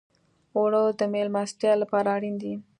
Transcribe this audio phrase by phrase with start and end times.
[0.55, 2.53] اوړه د میلمستیا لپاره اړین دي